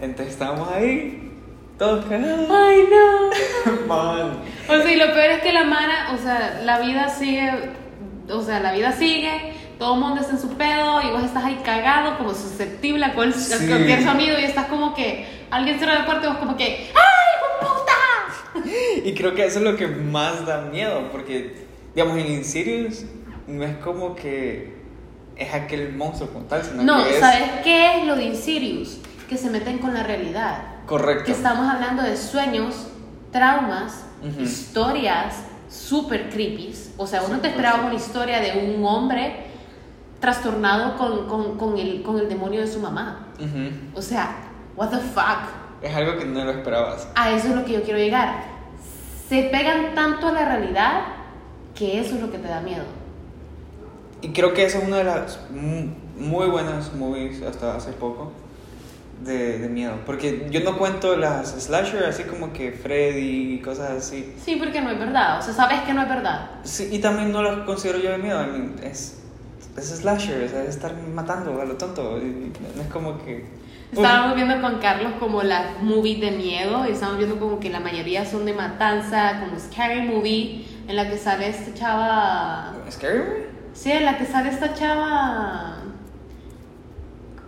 [0.00, 1.30] Entonces estábamos ahí.
[2.50, 3.86] Ay, no.
[3.86, 4.38] Man.
[4.68, 7.50] O sea, y lo peor es que la Mara, o sea, la vida sigue,
[8.28, 11.42] o sea, la vida sigue, todo el mundo está en su pedo y vos estás
[11.44, 13.66] ahí cagado, como susceptible a, cual- a Sí.
[13.66, 17.66] cualquier sonido y estás como que alguien cierra la puerta y vos como que ¡Ay,
[17.66, 18.70] puta!
[19.04, 21.66] Y creo que eso es lo que más da miedo, porque,
[21.96, 23.06] digamos, en Insidious
[23.48, 24.72] no es como que
[25.34, 28.98] es aquel monstruo como tal, sino No, que es ¿sabes qué es lo de Insidious?
[29.28, 30.62] Que se meten con la realidad.
[30.86, 31.24] correcto.
[31.24, 32.86] Que estamos hablando de sueños,
[33.32, 34.04] traumas,
[34.40, 35.34] historias
[35.68, 36.72] super creepy.
[36.98, 37.50] O sea, uno te 100%.
[37.50, 39.50] esperaba una historia de un hombre
[40.22, 43.26] trastornado con, con, con el, con el demonio de su mamá.
[43.38, 43.98] Ujú.
[43.98, 44.36] O sea,
[44.76, 45.50] what the fuck.
[45.82, 47.08] Es algo que no lo esperabas.
[47.16, 48.44] A eso es lo que yo quiero llegar.
[49.28, 51.00] Se pegan tanto a la realidad
[51.74, 52.84] que eso es lo que te da miedo.
[54.20, 58.30] Y creo que esa es una de las mu- muy buenas movies hasta hace poco
[59.24, 59.94] de, de miedo.
[60.06, 64.32] Porque yo no cuento las slasher así como que Freddy y cosas así.
[64.44, 65.40] Sí, porque no es verdad.
[65.40, 66.50] O sea, sabes que no es verdad.
[66.62, 68.40] Sí, y también no las considero yo de miedo.
[68.84, 69.18] Es,
[69.76, 72.18] es slasher, es estar matando a lo tonto.
[72.18, 73.62] no es como que.
[73.92, 77.80] Estábamos viendo con Carlos como las movies de miedo y estábamos viendo como que la
[77.80, 82.74] mayoría son de matanza, como Scary Movie, en la que sale esta chava...
[82.90, 83.46] ¿Scary movie?
[83.74, 85.76] Sí, en la que sale esta chava...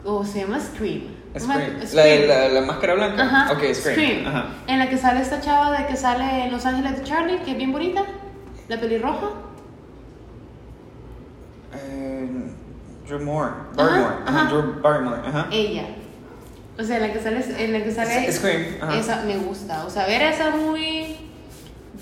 [0.04, 1.04] O se llama Scream.
[1.34, 1.78] Scream.
[1.94, 3.22] La de la, la máscara blanca.
[3.22, 3.52] Ajá.
[3.54, 4.26] Ok, Scream.
[4.26, 4.48] Ajá.
[4.66, 7.52] En la que sale esta chava de que sale en Los Ángeles de Charlie, que
[7.52, 8.04] es bien bonita.
[8.68, 9.30] La pelirroja.
[11.76, 12.28] Eh,
[13.06, 13.50] Drew Moore.
[13.74, 14.14] Barrymore.
[14.26, 14.40] ajá.
[14.40, 15.20] Ajá, Drew Barrymore.
[15.26, 15.48] Ajá.
[15.50, 15.84] Ella.
[16.78, 18.64] O sea, en la que sale, en la que sale Scream.
[18.80, 18.98] Ajá.
[18.98, 19.84] esa me gusta.
[19.84, 21.16] O sea, ver esa muy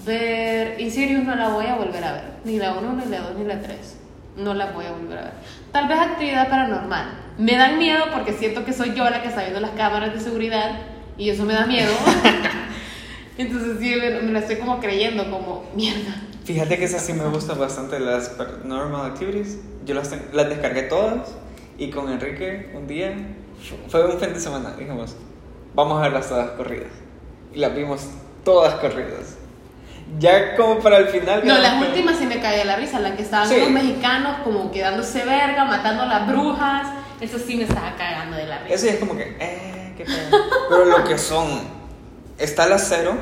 [0.07, 3.39] ver Insidious no la voy a volver a ver, ni la 1 ni la 2
[3.39, 3.99] ni la 3.
[4.37, 5.33] No la voy a volver a ver.
[5.73, 7.19] Tal vez actividad paranormal.
[7.39, 10.21] Me dan miedo porque siento que soy yo la que está viendo las cámaras de
[10.21, 10.71] seguridad
[11.19, 11.93] y eso me da miedo.
[13.39, 16.15] Entonces sí, me, me la estoy como creyendo como mierda.
[16.45, 19.59] Fíjate que esas sí me gustan bastante, las Paranormal Activities.
[19.85, 21.29] Yo las, las descargué todas
[21.79, 23.15] y con Enrique un día,
[23.89, 25.15] fue un fin de semana, dijimos,
[25.75, 26.91] vamos a verlas todas corridas.
[27.55, 28.03] Y las vimos
[28.45, 29.37] todas corridas.
[30.19, 31.43] Ya como para el final...
[31.47, 33.59] No, las últimas sí me caía la risa, la que estaban Sí.
[33.61, 36.89] los mexicanos como quedándose verga, matando a las brujas.
[37.21, 38.75] Eso sí me estaba cagando de la risa.
[38.75, 40.39] Eso ya es como que, eh, qué pedo.
[40.69, 41.47] Pero lo que son,
[42.37, 43.15] está la cero,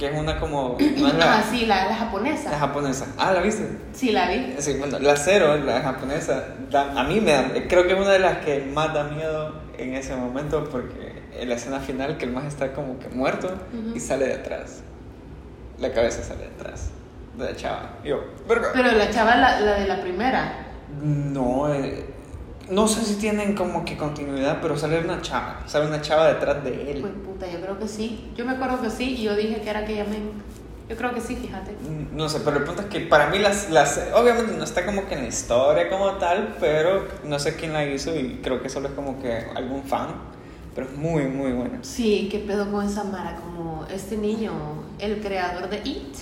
[0.00, 2.50] que es una como, no es la, Ah, sí, la, la japonesa.
[2.50, 3.06] la japonesa.
[3.18, 3.68] Ah, ¿la viste?
[3.92, 4.54] Sí, la vi.
[4.58, 8.10] Sí, bueno, la cero, la japonesa, da- a mí me da, creo que es una
[8.10, 12.24] de las que más da miedo en ese momento porque en la escena final que
[12.24, 13.52] el más está como que muerto
[13.94, 14.82] y sale de atrás.
[15.78, 16.90] La cabeza sale de atrás
[17.38, 17.90] de la chava.
[18.04, 18.20] Yo.
[18.48, 20.66] Pero la chava, la, la de la primera.
[21.02, 22.04] No, eh,
[22.70, 26.62] no sé si tienen como que continuidad, pero sale una chava, sale una chava detrás
[26.62, 27.00] de él.
[27.00, 28.30] Pues puta, yo creo que sí.
[28.36, 30.30] Yo me acuerdo que sí y yo dije que era aquella men.
[30.88, 31.76] Yo creo que sí, fíjate.
[32.12, 35.06] No sé, pero el punto es que para mí las, las obviamente no está como
[35.06, 38.68] que en la historia como tal, pero no sé quién la hizo y creo que
[38.68, 40.08] solo es como que algún fan,
[40.74, 41.78] pero es muy muy buena.
[41.82, 44.52] Sí, qué pedo con esa Mara, como este niño,
[44.98, 46.16] el creador de It.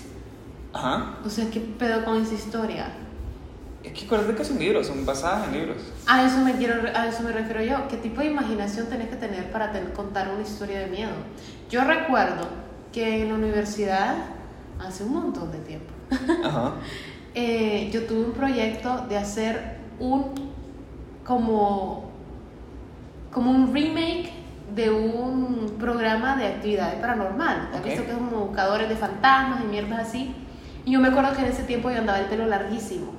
[0.72, 1.18] Ajá.
[1.24, 2.92] O sea, qué pedo con esa historia.
[3.88, 5.76] Es que acuérdate que son libros, son basadas en libros.
[6.06, 7.88] A eso me quiero, a eso me refiero yo.
[7.88, 11.10] ¿Qué tipo de imaginación tenés que tener para contar una historia de miedo?
[11.70, 12.46] Yo recuerdo
[12.92, 14.16] que en la universidad,
[14.78, 15.90] hace un montón de tiempo,
[16.44, 16.74] Ajá.
[17.34, 20.34] eh, yo tuve un proyecto de hacer un
[21.24, 22.10] como
[23.32, 24.32] como un remake
[24.74, 27.70] de un programa de actividades paranormal.
[27.72, 27.86] ¿Has Ok.
[27.86, 30.34] visto que es como buscadores de fantasmas y mierdas así?
[30.84, 33.12] Y yo me acuerdo que en ese tiempo yo andaba el pelo larguísimo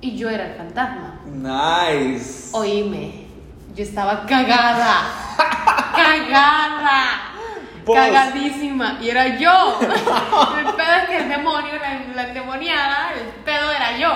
[0.00, 1.20] y yo era el fantasma.
[1.26, 2.50] Nice.
[2.52, 3.26] Oíme,
[3.74, 5.02] yo estaba cagada,
[5.94, 7.32] cagada.
[7.84, 7.96] Vos.
[7.96, 8.98] cagadísima.
[9.00, 9.78] Y era yo.
[9.80, 14.12] el pedo es que el demonio, la, la endemoniada, el pedo era yo.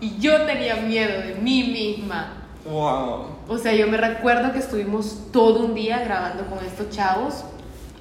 [0.00, 2.34] Y yo tenía miedo de mí misma.
[2.64, 3.38] Wow.
[3.48, 7.44] O sea, yo me recuerdo que estuvimos todo un día grabando con estos chavos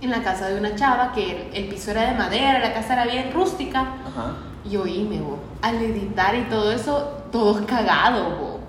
[0.02, 2.94] en la casa de una chava que el, el piso era de madera, la casa
[2.94, 3.80] era bien rústica.
[3.82, 4.36] Ajá.
[4.70, 8.60] Y oíme, bo, al editar y todo eso, todos cagados, bo,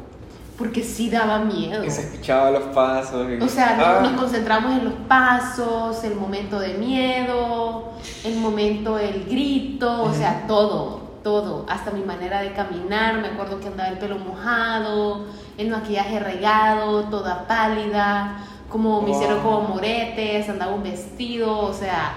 [0.56, 1.84] porque sí daba miedo.
[1.84, 3.26] Y se escuchaba los pasos.
[3.30, 4.00] y- O sea, Ah.
[4.02, 7.92] nos, nos concentramos en los pasos, el momento de miedo,
[8.24, 13.58] el momento del grito, o sea, todo, todo, hasta mi manera de caminar, me acuerdo
[13.60, 20.48] que andaba el pelo mojado, el maquillaje regado, toda pálida, como me hicieron como moretes,
[20.48, 22.12] andaba un vestido, o sea,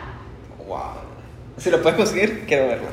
[0.68, 0.80] Wow.
[1.58, 2.88] Si lo puedes conseguir, quiero verlo.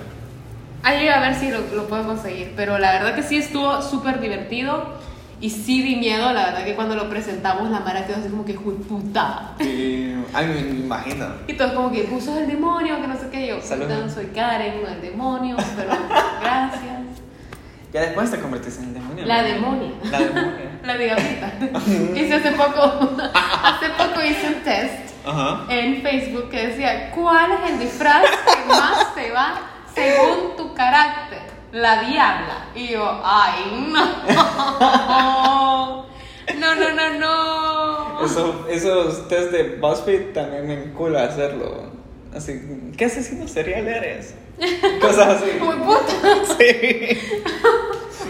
[0.88, 4.20] Ahí a ver si lo, lo puedo conseguir, pero la verdad que sí estuvo súper
[4.20, 4.96] divertido
[5.40, 8.44] y sí di miedo, la verdad que cuando lo presentamos la Mara quedó así como
[8.44, 9.52] que, "Jue puta.
[9.60, 11.26] Ay, me me imagino.
[11.46, 13.46] Y todos como que puso el demonio, que no sé qué.
[13.46, 13.84] Yo, Salud.
[13.84, 15.90] puta, no soy Karen, no el demonio, pero
[16.42, 16.82] gracias.
[17.92, 19.24] Ya después te convertiste en el demonio.
[19.26, 19.92] La demonia.
[20.10, 20.78] La demonia.
[20.84, 21.52] La diablita.
[22.16, 22.82] hice hace poco,
[23.32, 24.94] hace poco hice un test
[25.26, 25.64] Ajá.
[25.68, 29.54] en Facebook que decía, ¿cuál es el disfraz que más te va
[29.98, 31.38] según tu carácter?
[31.72, 32.68] La diabla.
[32.74, 34.08] Y yo, ay, no.
[36.58, 38.24] No, no, no, no.
[38.24, 41.90] Eso, esos test de BuzzFeed también me encula hacerlo.
[42.34, 44.34] Así, ¿qué asesino serial eres?
[45.00, 45.52] Cosas así.
[45.60, 46.12] Muy puta.
[46.58, 47.18] Sí.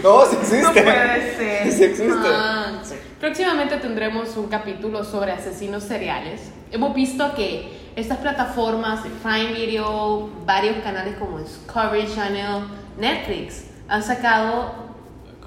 [0.03, 0.61] No, sí existe.
[0.61, 1.71] No puede ser.
[1.71, 2.13] Sí existe.
[2.25, 2.81] Ah,
[3.19, 6.41] Próximamente tendremos un capítulo sobre asesinos seriales.
[6.71, 12.63] Hemos visto que estas plataformas, Prime Video, varios canales como Discovery Channel,
[12.97, 14.73] Netflix, han sacado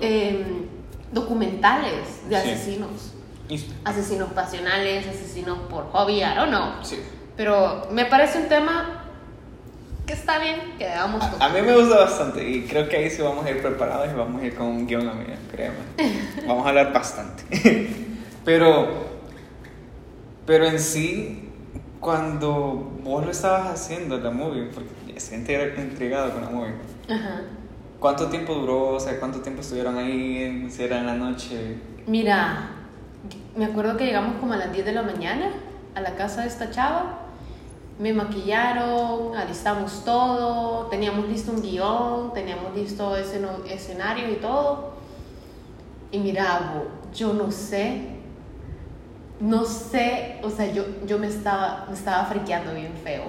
[0.00, 0.66] em,
[1.12, 3.12] documentales de asesinos.
[3.85, 6.72] Asesinos pasionales, asesinos por hobby, I don't know.
[6.83, 6.98] Sí.
[7.37, 9.05] Pero me parece un tema
[10.07, 13.11] que está bien, que debamos A, a mí me gusta bastante y creo que ahí
[13.11, 15.76] sí vamos a ir preparados y vamos a ir con un guion, amiga, créeme.
[16.46, 17.44] Vamos a hablar bastante.
[18.44, 18.88] Pero,
[20.44, 21.51] pero en sí,
[22.02, 24.90] cuando vos lo estabas haciendo, la movie, porque
[25.34, 26.74] intriga- intrigado con la movie,
[27.08, 27.42] Ajá.
[28.00, 28.88] ¿cuánto tiempo duró?
[28.94, 30.66] O sea, ¿cuánto tiempo estuvieron ahí?
[30.68, 31.78] Si era en la noche.
[32.08, 32.70] Mira,
[33.56, 35.50] me acuerdo que llegamos como a las 10 de la mañana
[35.94, 37.20] a la casa de esta chava.
[38.00, 44.94] Me maquillaron, alistamos todo, teníamos listo un guion, teníamos listo esceno- escenario y todo.
[46.10, 46.82] Y mira,
[47.14, 48.16] yo no sé,
[49.42, 53.24] no sé, o sea, yo, yo me, estaba, me estaba friqueando bien feo.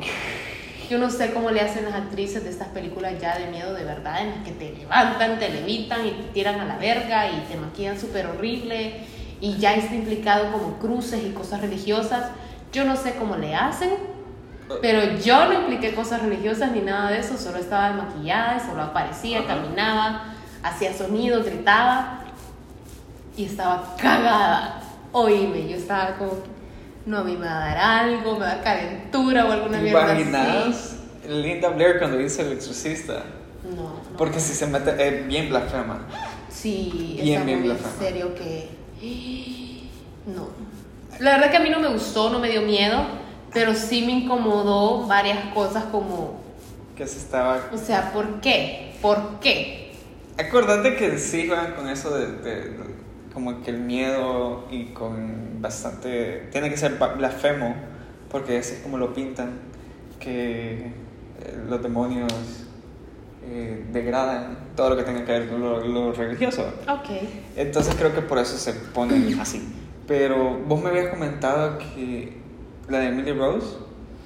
[0.88, 3.84] Yo no sé cómo le hacen las actrices de estas películas ya de miedo de
[3.84, 7.40] verdad, en las que te levantan, te levitan y te tiran a la verga y
[7.50, 8.94] te maquillan súper horrible
[9.42, 12.30] y ya está implicado como cruces y cosas religiosas.
[12.72, 13.90] Yo no sé cómo le hacen,
[14.84, 19.40] pero yo no impliqué cosas religiosas ni nada de eso, solo estaba maquillada, solo aparecía,
[19.40, 19.48] Ajá.
[19.48, 20.26] caminaba,
[20.62, 22.20] hacía sonido, gritaba
[23.36, 24.83] y estaba cagada.
[25.14, 26.34] Oíme, yo estaba como,
[27.06, 29.78] no, a mí me va a dar algo, me va a dar calentura o alguna
[29.78, 30.98] ¿Te mierda así.
[31.30, 33.24] Linda Blair cuando hizo El Exorcista?
[33.64, 34.18] No, no.
[34.18, 36.02] Porque si se mete, es bien blasfema.
[36.50, 37.94] Sí, Bien, bien en blasfema.
[38.00, 38.70] serio que...
[40.26, 40.48] No.
[41.20, 43.06] La verdad que a mí no me gustó, no me dio miedo,
[43.54, 46.42] pero sí me incomodó varias cosas como...
[46.98, 48.94] Que se estaba O sea, ¿por qué?
[49.02, 49.94] ¿Por qué?
[50.38, 52.93] Acordate que sí juegan con eso de, de- de-
[53.34, 57.76] como que el miedo y con bastante tiene que ser blasfemo
[58.30, 59.52] porque así es como lo pintan
[60.20, 60.88] que
[61.42, 62.32] eh, los demonios
[63.46, 67.10] eh, degradan todo lo que tenga que ver con lo, lo religioso Ok.
[67.56, 69.62] entonces creo que por eso se ponen así
[70.08, 72.38] pero vos me habías comentado que
[72.90, 73.68] la de Emily Rose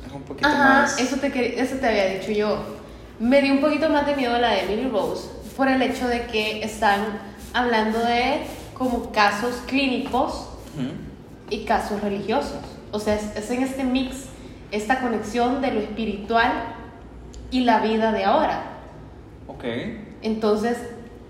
[0.05, 2.63] es un poquito Ajá, más eso te, eso te había dicho yo.
[3.19, 6.25] Me dio un poquito más de miedo la de Emily Rose por el hecho de
[6.27, 7.19] que están
[7.53, 8.41] hablando de
[8.77, 10.49] como casos clínicos
[11.49, 12.59] y casos religiosos.
[12.91, 14.25] O sea, es, es en este mix,
[14.71, 16.51] esta conexión de lo espiritual
[17.51, 18.63] y la vida de ahora.
[19.47, 19.63] ok
[20.21, 20.77] Entonces,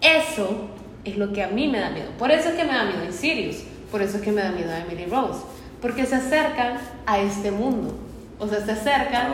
[0.02, 0.68] eso
[1.06, 2.10] es lo que a mí me da miedo.
[2.20, 3.64] Por eso es que me da miedo en Sirius.
[3.91, 5.39] Por eso es que me da miedo a Emily Rose.
[5.82, 7.95] Porque se acercan a este mundo.
[8.39, 9.28] O sea, se acercan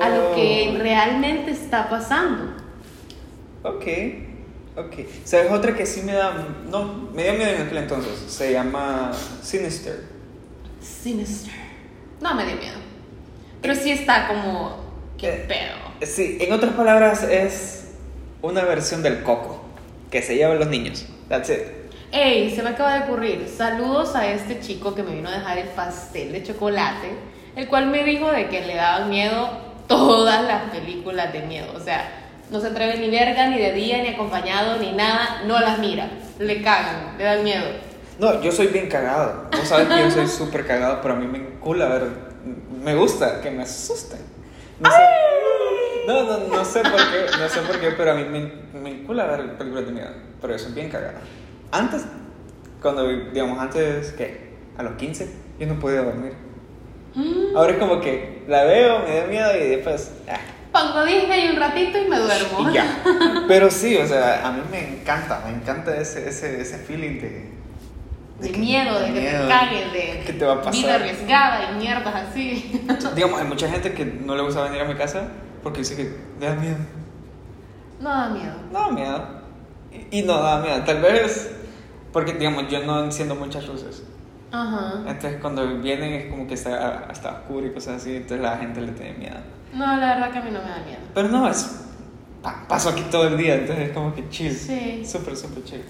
[0.00, 0.78] a lo que Oh.
[0.82, 2.52] realmente está pasando.
[3.62, 3.84] Ok,
[4.80, 4.94] ok.
[5.24, 6.46] ¿Sabes otra que sí me da...
[6.70, 8.12] No, me dio miedo en aquel entonces.
[8.28, 9.12] Se llama
[9.42, 10.04] Sinister.
[10.80, 11.52] Sinister.
[12.20, 12.78] No me dio miedo.
[13.60, 14.76] Pero sí está como.
[15.18, 16.06] ¿Qué Eh, pedo?
[16.06, 17.88] Sí, en otras palabras es
[18.42, 19.64] una versión del coco
[20.10, 21.06] que se llevan los niños.
[21.28, 21.58] That's it.
[22.12, 23.46] Ey, se me acaba de ocurrir.
[23.48, 27.08] Saludos a este chico que me vino a dejar el pastel de chocolate,
[27.56, 29.50] el cual me dijo de que le daban miedo
[29.88, 31.72] todas las películas de miedo.
[31.76, 35.42] O sea, no se atreve ni verga, ni de día, ni acompañado, ni nada.
[35.46, 36.08] No las mira.
[36.38, 37.64] Le cagan, le dan miedo.
[38.18, 39.48] No, yo soy bien cagado.
[39.50, 42.08] Vos sabes que yo soy súper cagado, pero a mí me encula ver.
[42.82, 44.20] Me gusta que me asusten.
[44.80, 44.96] No sé,
[46.06, 48.90] no, no, no sé por qué, no sé por qué, pero a mí me, me
[48.90, 50.10] encula ver películas de miedo.
[50.40, 51.18] Pero yo soy bien cagado.
[51.72, 52.04] Antes,
[52.80, 54.48] cuando, digamos, antes, ¿qué?
[54.78, 55.28] A los 15,
[55.58, 56.32] yo no podía dormir.
[57.56, 60.12] Ahora es como que la veo, me da miedo y después.
[60.28, 60.38] ah,
[60.82, 62.70] Pongo Disney un ratito y me duermo.
[62.70, 63.02] y ya.
[63.48, 67.58] Pero sí, o sea, a mí me encanta, me encanta ese, ese, ese feeling de.
[68.40, 70.74] De que- miedo, de que miedo, te cagues, de ¿Qué te va a pasar?
[70.74, 72.82] vida arriesgada y mierdas así.
[73.16, 75.22] Digamos, hay mucha gente que no le gusta venir a mi casa
[75.62, 76.76] porque dice que le da miedo.
[78.00, 78.54] No da miedo.
[78.72, 79.24] No da miedo.
[80.12, 80.82] Y, y no da miedo.
[80.84, 81.50] Tal vez
[82.12, 84.04] porque, digamos, yo no enciendo muchas luces.
[84.52, 85.02] Ajá.
[85.08, 88.14] Entonces, cuando vienen es como que está hasta oscuro y cosas así.
[88.16, 89.36] Entonces, la gente le tiene miedo.
[89.74, 91.00] No, la verdad que a mí no me da miedo.
[91.14, 91.82] Pero no, es.
[92.42, 93.56] pa- paso aquí todo el día.
[93.56, 94.54] Entonces, es como que chill.
[94.54, 95.02] Sí.
[95.04, 95.82] Súper, súper chill.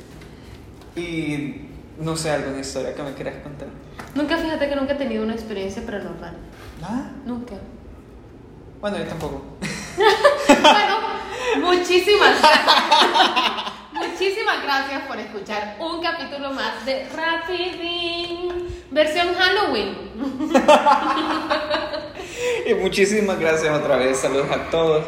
[0.96, 1.68] Y
[2.02, 3.68] no sé, alguna historia que me quieras contar.
[4.14, 6.36] Nunca, fíjate que nunca he tenido una experiencia paranormal.
[6.80, 7.12] Nada.
[7.24, 7.54] Nunca.
[8.80, 9.44] Bueno, yo tampoco.
[10.48, 10.98] bueno,
[11.66, 12.36] muchísimas
[13.92, 20.10] Muchísimas gracias por escuchar un capítulo más de Rapidín, versión Halloween.
[22.66, 24.18] Y muchísimas gracias otra vez.
[24.18, 25.04] Saludos a todos.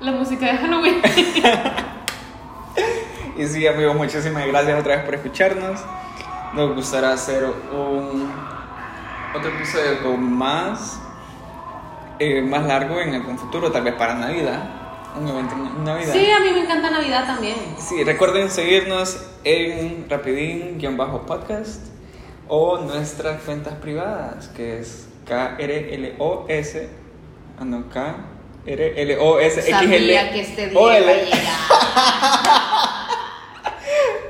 [0.00, 1.02] La música de Halloween.
[3.34, 5.80] Y sí, amigos, muchísimas gracias otra vez por escucharnos.
[6.52, 8.30] Nos gustará hacer un
[9.34, 11.00] otro episodio con más
[12.24, 14.81] eh, más largo en algún futuro, tal vez para Navidad,
[15.18, 16.12] un evento en Navidad.
[16.12, 17.56] Sí, a mí me encanta Navidad también.
[17.78, 21.86] Sí, recuerden seguirnos en Rapidín-podcast
[22.48, 26.76] o nuestras cuentas privadas, que es KRLOS,
[27.58, 31.58] ah, no, KRLOS Sabía que este día iba a llegar.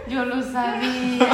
[0.09, 1.29] Yo lo sabía.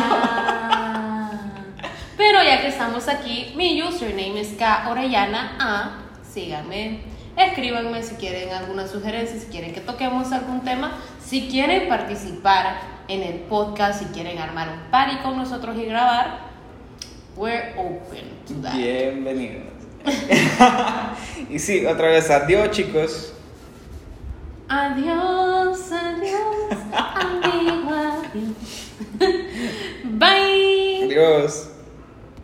[2.17, 5.91] Pero ya que estamos aquí, mi username es K Orellana A.
[6.33, 7.01] Síganme,
[7.39, 13.23] escríbanme si quieren alguna sugerencia, si quieren que toquemos algún tema, si quieren participar en
[13.23, 16.49] el podcast, si quieren armar un party con nosotros y grabar.
[17.37, 18.75] We're open to that.
[18.75, 19.69] Bienvenidos.
[21.51, 23.33] y sí, otra vez, adiós chicos.
[24.69, 28.55] Adiós, adiós, amigo, adiós.
[30.05, 31.05] Bye.
[31.05, 31.78] Adiós.